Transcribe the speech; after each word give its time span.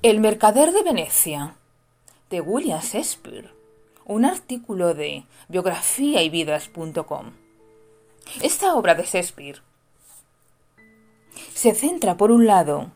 El 0.00 0.20
mercader 0.20 0.70
de 0.70 0.84
Venecia, 0.84 1.56
de 2.30 2.40
William 2.40 2.80
Shakespeare, 2.80 3.50
un 4.04 4.24
artículo 4.24 4.94
de 4.94 5.24
biografía 5.48 6.22
y 6.22 6.28
vidas.com. 6.28 7.32
Esta 8.40 8.74
obra 8.76 8.94
de 8.94 9.02
Shakespeare 9.02 9.60
se 11.52 11.74
centra, 11.74 12.16
por 12.16 12.30
un 12.30 12.46
lado, 12.46 12.92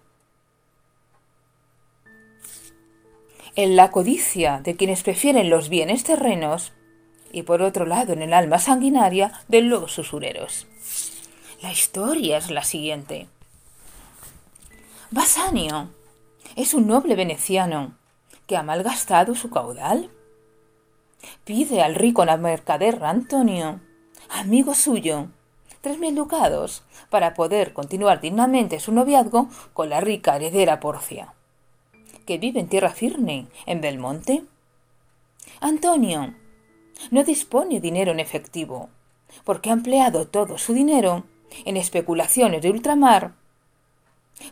en 3.57 3.75
la 3.75 3.91
codicia 3.91 4.61
de 4.63 4.77
quienes 4.77 5.03
prefieren 5.03 5.51
los 5.51 5.69
bienes 5.69 6.05
terrenos 6.05 6.73
y 7.33 7.43
por 7.43 7.63
otro 7.63 7.85
lado 7.85 8.13
en 8.13 8.23
el 8.23 8.33
alma 8.33 8.61
sanguinaria 8.61 9.33
de 9.49 9.63
los 9.63 9.99
usureros. 9.99 10.69
La 11.63 11.73
historia 11.73 12.39
es 12.39 12.49
la 12.53 12.63
siguiente. 12.63 13.27
Basanio 15.11 15.91
es 16.57 16.75
un 16.75 16.87
noble 16.87 17.15
veneciano 17.17 17.97
que 18.47 18.57
ha 18.57 18.63
malgastado 18.63 19.35
su 19.35 19.51
caudal. 19.51 20.11
Pide 21.45 21.83
al 21.83 21.95
rico 21.95 22.25
mercader 22.39 23.03
Antonio, 23.05 23.81
amigo 24.29 24.75
suyo, 24.75 25.29
tres 25.81 25.99
mil 25.99 26.15
ducados 26.15 26.83
para 27.11 27.35
poder 27.35 27.73
continuar 27.73 28.21
dignamente 28.21 28.81
su 28.81 28.93
noviazgo 28.93 29.49
con 29.73 29.89
la 29.89 30.01
rica 30.01 30.37
heredera 30.37 30.81
Porcia, 30.81 31.35
que 32.27 32.39
vive 32.39 32.61
en 32.61 32.69
tierra 32.69 32.91
firme, 32.91 33.47
en 33.67 33.81
Belmonte. 33.81 34.45
Antonio 35.61 36.35
no 37.11 37.25
dispone 37.25 37.81
dinero 37.81 38.13
en 38.13 38.21
efectivo, 38.21 38.91
porque 39.45 39.71
ha 39.71 39.73
empleado 39.73 40.27
todo 40.27 40.59
su 40.59 40.73
dinero 40.73 41.25
en 41.65 41.77
especulaciones 41.77 42.63
de 42.63 42.71
ultramar. 42.71 43.35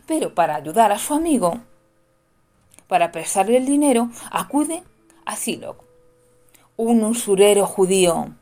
Pero 0.05 0.35
para 0.35 0.55
ayudar 0.55 0.91
a 0.91 0.97
su 0.97 1.13
amigo, 1.13 1.61
para 2.91 3.13
prestarle 3.13 3.55
el 3.55 3.65
dinero, 3.65 4.09
acude 4.31 4.83
a 5.23 5.37
Siloc, 5.37 5.81
un 6.75 7.05
usurero 7.05 7.65
judío, 7.65 8.35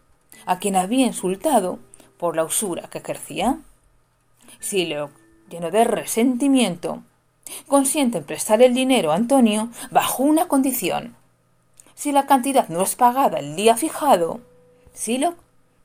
a 0.47 0.57
quien 0.57 0.75
había 0.75 1.05
insultado 1.05 1.77
por 2.17 2.35
la 2.35 2.43
usura 2.45 2.89
que 2.89 2.97
ejercía. 2.97 3.59
Siloc, 4.59 5.11
lleno 5.51 5.69
de 5.69 5.83
resentimiento, 5.83 7.03
consiente 7.67 8.17
en 8.17 8.23
prestar 8.23 8.63
el 8.63 8.73
dinero 8.73 9.11
a 9.11 9.17
Antonio 9.17 9.69
bajo 9.91 10.23
una 10.23 10.47
condición. 10.47 11.15
Si 11.93 12.11
la 12.11 12.25
cantidad 12.25 12.69
no 12.69 12.81
es 12.81 12.95
pagada 12.95 13.37
el 13.37 13.55
día 13.55 13.77
fijado, 13.77 14.39
Siloc 14.93 15.35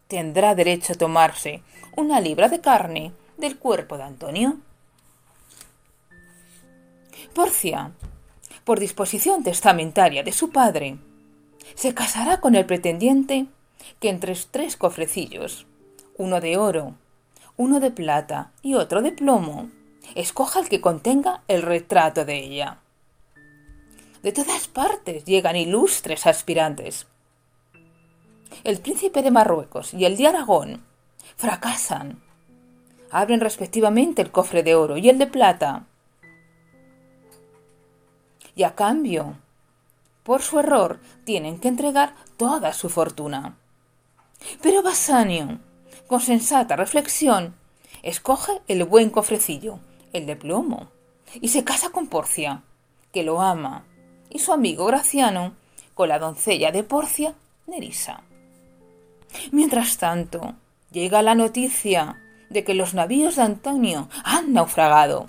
tendrá 0.08 0.54
derecho 0.54 0.94
a 0.94 0.96
tomarse 0.96 1.62
una 1.96 2.18
libra 2.18 2.48
de 2.48 2.62
carne 2.62 3.12
del 3.36 3.58
cuerpo 3.58 3.98
de 3.98 4.04
Antonio. 4.04 4.56
Porcia 7.34 7.92
por 8.64 8.80
disposición 8.80 9.42
testamentaria 9.42 10.22
de 10.22 10.32
su 10.32 10.50
padre, 10.50 10.98
se 11.74 11.94
casará 11.94 12.40
con 12.40 12.54
el 12.54 12.66
pretendiente 12.66 13.46
que 14.00 14.08
entre 14.08 14.34
tres 14.50 14.76
cofrecillos, 14.76 15.66
uno 16.16 16.40
de 16.40 16.56
oro, 16.56 16.94
uno 17.56 17.80
de 17.80 17.90
plata 17.90 18.52
y 18.62 18.74
otro 18.74 19.02
de 19.02 19.12
plomo, 19.12 19.70
escoja 20.14 20.60
el 20.60 20.68
que 20.68 20.80
contenga 20.80 21.42
el 21.48 21.62
retrato 21.62 22.24
de 22.24 22.38
ella. 22.38 22.78
De 24.22 24.32
todas 24.32 24.68
partes 24.68 25.24
llegan 25.24 25.56
ilustres 25.56 26.26
aspirantes. 26.26 27.06
El 28.62 28.80
príncipe 28.80 29.22
de 29.22 29.30
Marruecos 29.30 29.92
y 29.92 30.04
el 30.04 30.16
de 30.16 30.28
Aragón 30.28 30.82
fracasan. 31.36 32.22
Abren 33.10 33.40
respectivamente 33.40 34.22
el 34.22 34.30
cofre 34.30 34.62
de 34.62 34.74
oro 34.74 34.96
y 34.96 35.08
el 35.08 35.18
de 35.18 35.26
plata 35.26 35.86
y 38.54 38.62
a 38.62 38.74
cambio, 38.74 39.36
por 40.22 40.42
su 40.42 40.58
error, 40.58 41.00
tienen 41.24 41.58
que 41.58 41.68
entregar 41.68 42.14
toda 42.36 42.72
su 42.72 42.88
fortuna. 42.88 43.56
Pero 44.62 44.82
Basanio, 44.82 45.58
con 46.06 46.20
sensata 46.20 46.76
reflexión, 46.76 47.54
escoge 48.02 48.52
el 48.68 48.84
buen 48.84 49.10
cofrecillo, 49.10 49.78
el 50.12 50.26
de 50.26 50.36
plomo, 50.36 50.88
y 51.40 51.48
se 51.48 51.64
casa 51.64 51.90
con 51.90 52.06
Porcia, 52.06 52.62
que 53.12 53.22
lo 53.22 53.40
ama, 53.40 53.84
y 54.30 54.38
su 54.38 54.52
amigo 54.52 54.86
Graciano, 54.86 55.54
con 55.94 56.08
la 56.08 56.18
doncella 56.18 56.72
de 56.72 56.82
Porcia, 56.82 57.34
Nerissa. 57.66 58.22
Mientras 59.52 59.98
tanto, 59.98 60.54
llega 60.90 61.22
la 61.22 61.34
noticia 61.34 62.20
de 62.50 62.64
que 62.64 62.74
los 62.74 62.94
navíos 62.94 63.36
de 63.36 63.42
Antonio 63.42 64.08
han 64.24 64.52
naufragado 64.52 65.28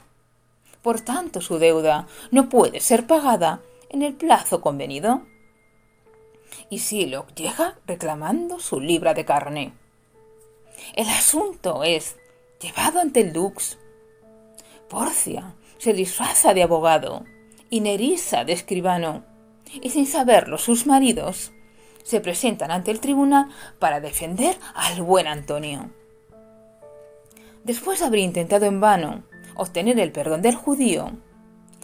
por 0.86 1.02
tanto, 1.02 1.42
su 1.42 1.58
deuda 1.58 2.08
no 2.30 2.48
puede 2.48 2.80
ser 2.80 3.08
pagada 3.08 3.64
en 3.90 4.04
el 4.04 4.14
plazo 4.14 4.62
convenido. 4.62 5.24
Y 6.70 6.78
Siloc 6.78 7.34
llega 7.34 7.80
reclamando 7.88 8.60
su 8.60 8.80
libra 8.80 9.16
de 9.16 9.26
carne. 9.26 9.74
El 10.94 11.10
asunto 11.10 11.84
es 11.84 12.18
llevado 12.62 13.00
ante 13.00 13.22
el 13.22 13.34
Dux. 13.34 13.80
Porcia 14.88 15.56
se 15.80 15.94
disfraza 15.94 16.54
de 16.54 16.62
abogado 16.62 17.26
y 17.72 17.80
Nerissa 17.80 18.46
de 18.46 18.54
escribano, 18.54 19.26
y 19.82 19.90
sin 19.90 20.06
saberlo 20.06 20.60
sus 20.60 20.86
maridos 20.86 21.52
se 22.04 22.22
presentan 22.22 22.70
ante 22.70 22.92
el 22.92 23.00
tribunal 23.00 23.50
para 23.80 24.02
defender 24.02 24.56
al 24.76 25.02
buen 25.02 25.26
Antonio. 25.26 25.90
Después 27.64 28.02
de 28.02 28.06
haber 28.06 28.20
intentado 28.20 28.68
en 28.68 28.80
vano 28.80 29.24
obtener 29.56 30.00
el 30.00 30.12
perdón 30.12 30.42
del 30.42 30.56
judío, 30.56 31.12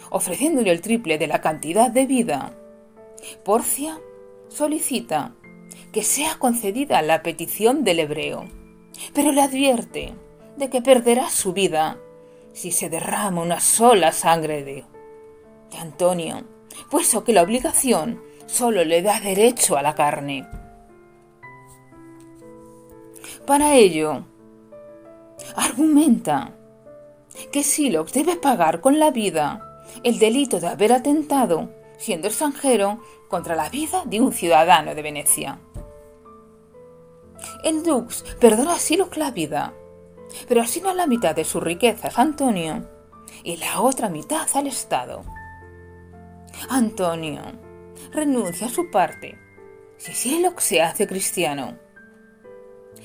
ofreciéndole 0.09 0.72
el 0.72 0.82
triple 0.82 1.18
de 1.18 1.28
la 1.28 1.42
cantidad 1.42 1.90
de 1.90 2.06
vida. 2.06 2.54
Porcia 3.44 4.00
solicita 4.50 5.34
que 5.92 6.04
sea 6.04 6.36
concedida 6.38 7.02
la 7.02 7.24
petición 7.24 7.84
del 7.84 8.00
hebreo, 8.00 8.46
pero 9.14 9.31
le 9.31 9.42
advierte 9.42 10.14
de 10.58 10.70
que 10.70 10.81
perderá 10.81 11.30
su 11.30 11.54
vida 11.54 11.98
si 12.54 12.72
se 12.72 12.90
derrama 12.90 13.42
una 13.42 13.60
sola 13.60 14.12
sangre 14.12 14.64
de, 14.64 14.86
de 15.72 15.78
Antonio, 15.78 16.44
puesto 16.90 17.24
que 17.24 17.34
la 17.34 17.44
obligación 17.44 18.22
solo 18.46 18.84
le 18.84 19.02
da 19.02 19.20
derecho 19.20 19.78
a 19.78 19.81
la 19.81 19.96
carne. 19.96 20.46
Para 23.46 23.76
ello, 23.76 24.26
argumenta 25.56 26.54
que 27.52 27.64
Silox 27.64 28.14
debe 28.14 28.36
pagar 28.36 28.81
con 28.81 29.00
la 29.00 29.12
vida 29.12 29.86
el 30.03 30.19
delito 30.19 30.59
de 30.59 30.68
haber 30.68 30.94
atentado, 30.94 31.69
siendo 31.97 32.28
extranjero, 32.28 33.00
contra 33.28 33.56
la 33.56 33.69
vida 33.69 34.03
de 34.06 34.22
un 34.22 34.34
ciudadano 34.34 34.94
de 34.96 35.02
Venecia. 35.02 35.59
El 37.64 37.84
Dux 37.84 38.24
perdona 38.40 38.74
a 38.74 38.80
Silox 38.80 39.18
la 39.18 39.31
vida, 39.31 39.74
pero 40.47 40.62
asigna 40.62 40.94
la 40.94 41.08
mitad 41.08 41.36
de 41.36 41.44
sus 41.44 41.62
riquezas 41.62 42.18
a 42.18 42.22
Antonio 42.22 42.88
y 43.44 43.58
la 43.58 43.81
otra 43.81 44.09
mitad 44.09 44.48
al 44.53 44.68
Estado. 44.68 45.24
Antonio 46.69 47.42
renuncia 48.12 48.68
a 48.68 48.69
su 48.69 48.90
parte 48.92 49.38
si 49.98 50.13
Silox 50.13 50.63
se 50.63 50.81
hace 50.81 51.08
cristiano 51.08 51.78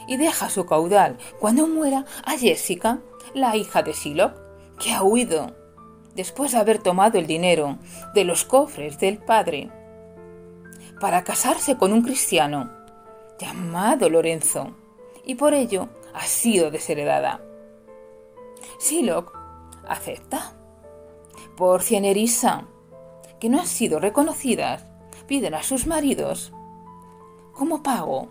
y 0.08 0.16
deja 0.16 0.48
su 0.48 0.66
caudal 0.66 1.18
cuando 1.38 1.66
muera 1.66 2.04
a 2.24 2.38
Jessica 2.38 3.00
la 3.34 3.56
hija 3.56 3.82
de 3.82 3.92
Silo, 3.92 4.32
que 4.78 4.92
ha 4.92 5.02
huido 5.02 5.54
después 6.14 6.52
de 6.52 6.58
haber 6.58 6.78
tomado 6.78 7.18
el 7.18 7.26
dinero 7.26 7.78
de 8.14 8.24
los 8.24 8.44
cofres 8.44 8.98
del 8.98 9.18
padre 9.18 9.70
para 11.00 11.24
casarse 11.24 11.76
con 11.76 11.92
un 11.92 12.02
cristiano 12.02 12.70
llamado 13.38 14.08
Lorenzo, 14.08 14.74
y 15.24 15.34
por 15.34 15.52
ello 15.52 15.88
ha 16.14 16.24
sido 16.24 16.70
desheredada. 16.70 17.42
Siloc 18.78 19.36
acepta. 19.86 20.54
Por 21.56 21.82
Nerissa, 21.90 22.66
que 23.40 23.48
no 23.48 23.60
han 23.60 23.66
sido 23.66 23.98
reconocidas, 23.98 24.84
piden 25.26 25.54
a 25.54 25.62
sus 25.62 25.86
maridos, 25.86 26.52
como 27.52 27.82
pago, 27.82 28.28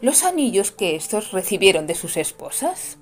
los 0.00 0.24
anillos 0.24 0.72
que 0.72 0.96
éstos 0.96 1.32
recibieron 1.32 1.86
de 1.86 1.94
sus 1.94 2.16
esposas 2.16 2.98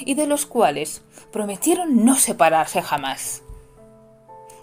y 0.00 0.14
de 0.14 0.26
los 0.26 0.46
cuales 0.46 1.02
prometieron 1.32 2.04
no 2.04 2.16
separarse 2.16 2.82
jamás. 2.82 3.42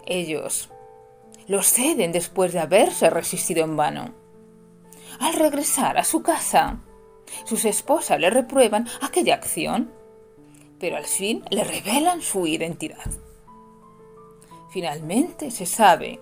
Ellos 0.06 0.69
los 1.48 1.68
ceden 1.68 2.12
después 2.12 2.54
de 2.54 2.60
haberse 2.60 3.10
resistido 3.10 3.63
en 3.63 3.75
vano. 3.75 4.13
Al 5.19 5.33
regresar 5.33 5.98
a 5.98 6.04
su 6.04 6.22
casa, 6.22 6.80
sus 7.45 7.66
esposas 7.66 8.19
le 8.19 8.30
reprueban 8.30 8.88
aquella 9.01 9.36
acción, 9.36 9.92
pero 10.80 10.98
al 10.98 11.06
fin 11.06 11.44
le 11.50 11.63
revelan 11.63 12.22
su 12.22 12.48
identidad. 12.48 13.10
Finalmente 14.72 15.51
se 15.51 15.66
sabe 15.66 16.22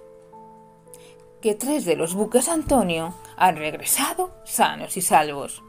que 1.41 1.55
tres 1.55 1.85
de 1.85 1.95
los 1.95 2.15
buques 2.15 2.49
Antonio 2.49 3.13
han 3.37 3.55
regresado 3.55 4.31
sanos 4.43 4.97
y 4.97 5.01
salvos 5.01 5.63